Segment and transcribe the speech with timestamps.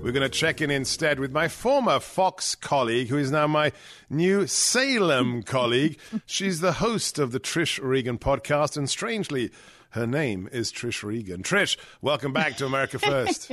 [0.00, 3.72] We're going to check in instead with my former Fox colleague, who is now my
[4.08, 5.98] new Salem colleague.
[6.26, 9.50] She's the host of the Trish Regan podcast, and strangely,
[9.90, 11.42] her name is Trish Regan.
[11.42, 13.52] Trish, welcome back to America First.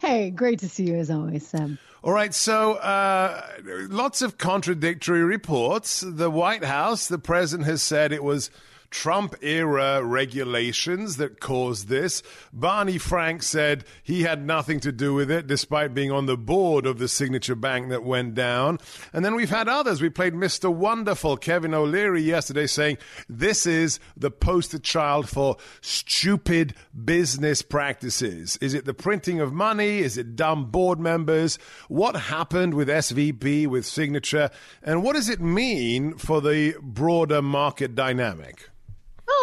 [0.00, 1.78] hey, great to see you as always, Seb.
[2.02, 3.40] All right, so uh,
[3.88, 6.00] lots of contradictory reports.
[6.06, 8.50] The White House, the president has said it was
[8.90, 12.22] Trump era regulations that caused this.
[12.52, 16.86] Barney Frank said he had nothing to do with it, despite being on the board
[16.86, 18.78] of the signature bank that went down.
[19.12, 20.02] And then we've had others.
[20.02, 20.72] We played Mr.
[20.72, 26.74] Wonderful, Kevin O'Leary, yesterday, saying this is the poster child for stupid
[27.04, 28.58] business practices.
[28.60, 29.98] Is it the printing of money?
[29.98, 31.58] Is it dumb board members?
[31.88, 34.50] What happened with SVB, with signature?
[34.82, 38.68] And what does it mean for the broader market dynamic?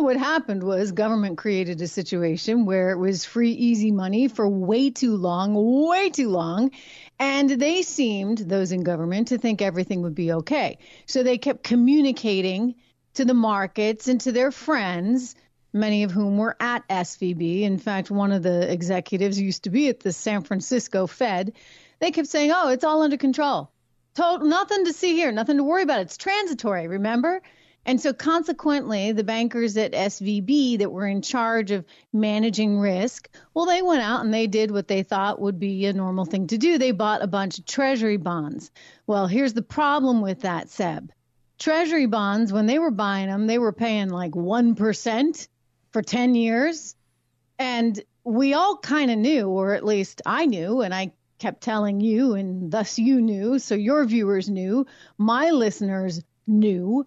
[0.00, 4.88] What happened was government created a situation where it was free, easy money for way
[4.88, 5.54] too long,
[5.86, 6.70] way too long.
[7.18, 10.78] And they seemed, those in government, to think everything would be okay.
[11.04, 12.76] So they kept communicating
[13.14, 15.34] to the markets and to their friends,
[15.72, 17.60] many of whom were at SVB.
[17.60, 21.52] In fact, one of the executives used to be at the San Francisco Fed.
[21.98, 23.70] They kept saying, oh, it's all under control.
[24.14, 26.00] Total, nothing to see here, nothing to worry about.
[26.00, 27.42] It's transitory, remember?
[27.86, 33.66] And so, consequently, the bankers at SVB that were in charge of managing risk, well,
[33.66, 36.58] they went out and they did what they thought would be a normal thing to
[36.58, 36.76] do.
[36.76, 38.70] They bought a bunch of treasury bonds.
[39.06, 41.10] Well, here's the problem with that, Seb.
[41.58, 45.48] Treasury bonds, when they were buying them, they were paying like 1%
[45.92, 46.94] for 10 years.
[47.58, 52.00] And we all kind of knew, or at least I knew, and I kept telling
[52.00, 54.86] you, and thus you knew, so your viewers knew,
[55.18, 57.06] my listeners knew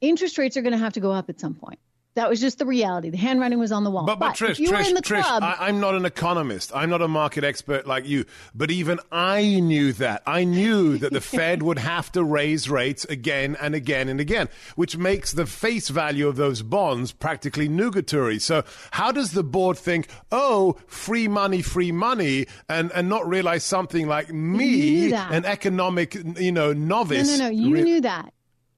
[0.00, 1.78] interest rates are going to have to go up at some point.
[2.18, 3.10] That was just the reality.
[3.10, 4.04] The handwriting was on the wall.
[4.04, 6.72] But, but, but Trish, Trish, Trish, club, I, am not an economist.
[6.74, 8.24] I'm not a market expert like you.
[8.56, 10.24] But even I knew that.
[10.26, 14.48] I knew that the Fed would have to raise rates again and again and again,
[14.74, 18.40] which makes the face value of those bonds practically nugatory.
[18.40, 23.62] So how does the board think, oh, free money, free money, and, and not realize
[23.62, 27.28] something like me, an economic, you know, novice?
[27.28, 27.50] No, no, no.
[27.50, 28.32] You re- knew that.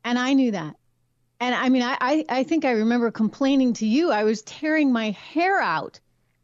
[0.05, 0.77] And I knew that.
[1.41, 4.11] And I mean, I, I think I remember complaining to you.
[4.11, 5.99] I was tearing my hair out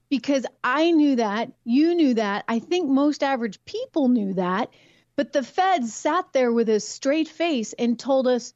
[0.08, 1.52] because I knew that.
[1.64, 2.44] You knew that.
[2.48, 4.70] I think most average people knew that.
[5.14, 8.54] But the feds sat there with a straight face and told us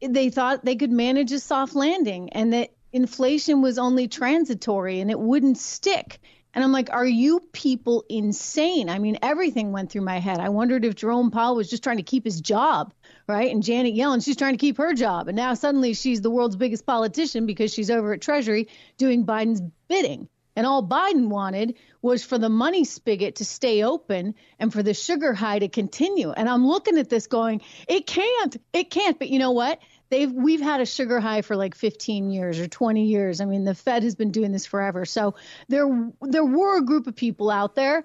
[0.00, 5.10] they thought they could manage a soft landing and that inflation was only transitory and
[5.10, 6.18] it wouldn't stick.
[6.54, 8.88] And I'm like, are you people insane?
[8.88, 10.38] I mean, everything went through my head.
[10.38, 12.94] I wondered if Jerome Powell was just trying to keep his job
[13.26, 13.50] right?
[13.50, 15.28] And Janet Yellen, she's trying to keep her job.
[15.28, 18.68] And now suddenly she's the world's biggest politician because she's over at Treasury
[18.98, 20.28] doing Biden's bidding.
[20.56, 24.94] And all Biden wanted was for the money spigot to stay open and for the
[24.94, 26.30] sugar high to continue.
[26.30, 29.18] And I'm looking at this going, it can't, it can't.
[29.18, 29.80] But you know what?
[30.10, 33.40] They've we've had a sugar high for like 15 years or 20 years.
[33.40, 35.04] I mean, the Fed has been doing this forever.
[35.06, 35.34] So
[35.68, 35.88] there
[36.20, 38.04] there were a group of people out there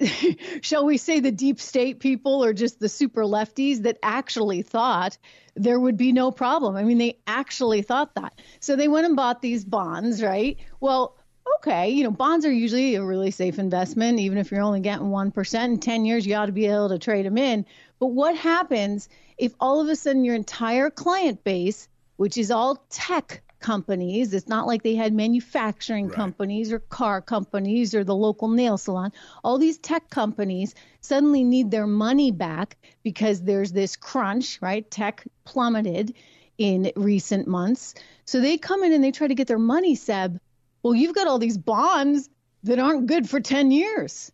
[0.62, 5.18] shall we say, the deep state people or just the super lefties that actually thought
[5.54, 6.76] there would be no problem.
[6.76, 8.40] I mean, they actually thought that.
[8.60, 10.58] So they went and bought these bonds, right?
[10.80, 11.16] Well,
[11.58, 15.06] okay, you know, bonds are usually a really safe investment, even if you're only getting
[15.06, 15.64] 1%.
[15.64, 17.66] In 10 years, you ought to be able to trade them in.
[17.98, 22.84] But what happens if all of a sudden your entire client base, which is all
[22.90, 24.34] tech companies.
[24.34, 26.14] It's not like they had manufacturing right.
[26.14, 29.12] companies or car companies or the local nail salon.
[29.42, 34.88] All these tech companies suddenly need their money back because there's this crunch, right?
[34.90, 36.14] Tech plummeted
[36.58, 37.94] in recent months.
[38.24, 40.38] So they come in and they try to get their money, Seb.
[40.82, 42.28] Well, you've got all these bonds
[42.64, 44.30] that aren't good for 10 years.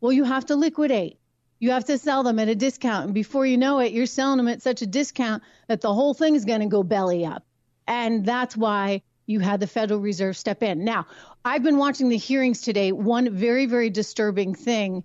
[0.00, 1.18] Well, you have to liquidate.
[1.58, 3.06] You have to sell them at a discount.
[3.06, 6.14] And before you know it, you're selling them at such a discount that the whole
[6.14, 7.44] thing is going to go belly up.
[7.86, 10.84] And that's why you had the Federal Reserve step in.
[10.84, 11.06] Now,
[11.44, 12.92] I've been watching the hearings today.
[12.92, 15.04] One very, very disturbing thing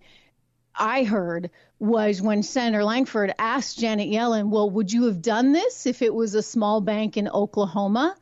[0.77, 5.85] I heard was when Senator Langford asked Janet Yellen, Well, would you have done this
[5.85, 8.15] if it was a small bank in Oklahoma?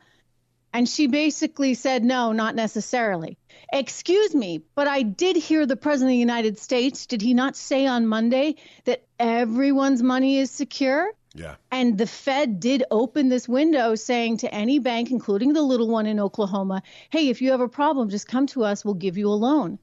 [0.72, 3.38] And she basically said, No, not necessarily.
[3.72, 7.56] Excuse me, but I did hear the President of the United States, did he not
[7.56, 11.12] say on Monday that everyone's money is secure?
[11.34, 11.56] Yeah.
[11.72, 16.06] And the Fed did open this window saying to any bank, including the little one
[16.06, 19.28] in Oklahoma, hey, if you have a problem, just come to us, we'll give you
[19.28, 19.78] a loan.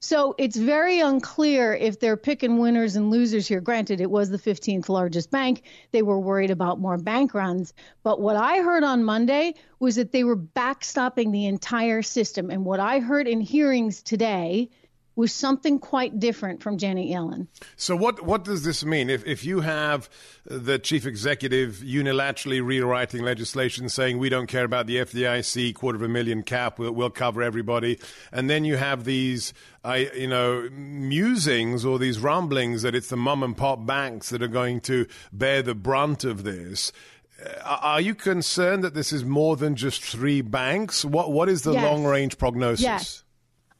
[0.00, 3.60] So it's very unclear if they're picking winners and losers here.
[3.60, 5.62] Granted, it was the 15th largest bank.
[5.90, 7.74] They were worried about more bank runs.
[8.02, 12.50] But what I heard on Monday was that they were backstopping the entire system.
[12.50, 14.70] And what I heard in hearings today
[15.16, 17.48] was something quite different from Janet Yellen.
[17.76, 19.10] So what what does this mean?
[19.10, 20.08] If if you have
[20.44, 26.02] the chief executive unilaterally rewriting legislation saying we don't care about the FDIC quarter of
[26.02, 27.98] a million cap, we'll, we'll cover everybody,
[28.30, 33.16] and then you have these I you know musings or these rumblings that it's the
[33.16, 36.92] mom and pop banks that are going to bear the brunt of this.
[37.42, 41.06] Uh, are you concerned that this is more than just three banks?
[41.06, 41.82] What what is the yes.
[41.82, 42.82] long range prognosis?
[42.82, 43.22] Yes.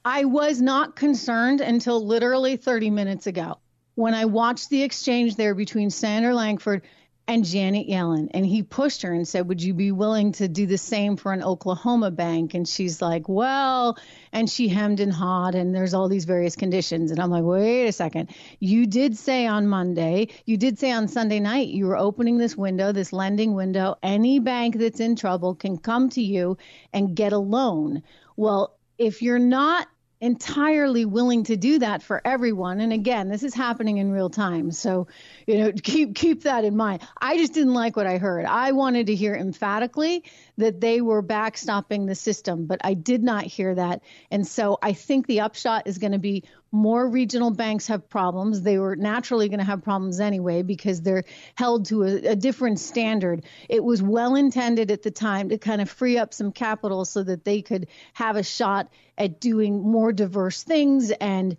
[0.08, 3.58] I was not concerned until literally 30 minutes ago
[3.96, 6.82] when I watched the exchange there between Senator Langford
[7.26, 8.28] and Janet Yellen.
[8.32, 11.32] And he pushed her and said, Would you be willing to do the same for
[11.32, 12.54] an Oklahoma bank?
[12.54, 13.98] And she's like, Well,
[14.30, 17.10] and she hemmed and hawed, and there's all these various conditions.
[17.10, 18.30] And I'm like, Wait a second.
[18.60, 22.56] You did say on Monday, you did say on Sunday night, you were opening this
[22.56, 23.96] window, this lending window.
[24.04, 26.58] Any bank that's in trouble can come to you
[26.92, 28.04] and get a loan.
[28.36, 29.88] Well, if you're not
[30.20, 32.80] entirely willing to do that for everyone.
[32.80, 34.72] And again this is happening in real time.
[34.72, 35.08] So
[35.46, 37.02] you know keep keep that in mind.
[37.20, 38.46] I just didn't like what i heard.
[38.46, 40.24] I wanted to hear emphatically
[40.58, 44.02] that they were backstopping the system but i did not hear that.
[44.30, 46.44] And so i think the upshot is going to be
[46.76, 48.60] more regional banks have problems.
[48.60, 51.24] They were naturally going to have problems anyway because they're
[51.54, 53.44] held to a, a, different standard.
[53.68, 57.22] It was well intended at the time to kind of free up some capital so
[57.22, 61.56] that they could have a shot at doing more diverse things, and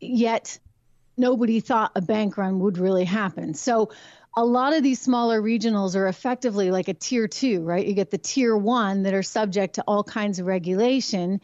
[0.00, 0.58] yet
[1.16, 3.52] nobody thought a bank run would really happen.
[3.52, 3.90] So
[4.34, 7.86] a lot of these smaller regionals are effectively like a tier two, right?
[7.86, 11.40] You get the tier one that are subject to all kinds of regulation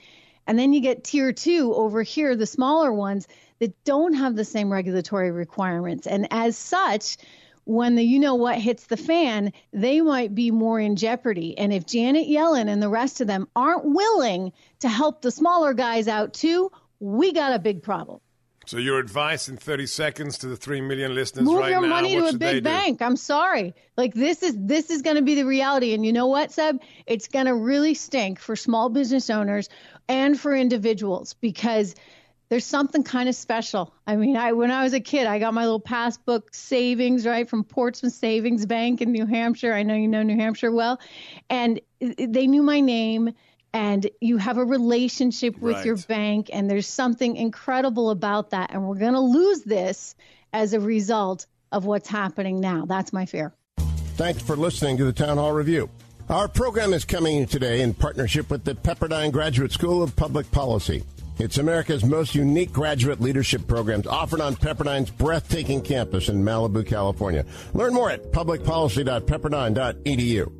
[0.51, 3.29] and then you get tier two over here, the smaller ones
[3.61, 6.09] that don't have the same regulatory requirements.
[6.09, 7.19] And as such,
[7.63, 11.57] when the you know what hits the fan, they might be more in jeopardy.
[11.57, 15.73] And if Janet Yellen and the rest of them aren't willing to help the smaller
[15.73, 18.19] guys out too, we got a big problem.
[18.71, 21.89] So your advice in 30 seconds to the 3 million listeners Move right your now,
[21.89, 23.03] money to a big bank.
[23.03, 23.75] I'm sorry.
[23.97, 26.81] Like this is this is going to be the reality and you know what, Seb?
[27.05, 29.69] It's going to really stink for small business owners
[30.07, 31.97] and for individuals because
[32.49, 33.93] there's something kind of special.
[34.07, 37.51] I mean, I when I was a kid, I got my little passbook savings right
[37.51, 39.73] from Portsmouth Savings Bank in New Hampshire.
[39.73, 41.01] I know you know New Hampshire well,
[41.49, 43.33] and uh, they knew my name.
[43.73, 45.87] And you have a relationship with right.
[45.87, 48.73] your bank, and there's something incredible about that.
[48.73, 50.17] And we're going to lose this
[50.53, 52.85] as a result of what's happening now.
[52.87, 53.55] That's my fear.
[54.17, 55.89] Thanks for listening to the Town Hall Review.
[56.29, 61.03] Our program is coming today in partnership with the Pepperdine Graduate School of Public Policy.
[61.41, 67.47] It's America's most unique graduate leadership programs offered on Pepperdine's breathtaking campus in Malibu, California.
[67.73, 70.60] Learn more at publicpolicy.pepperdine.edu.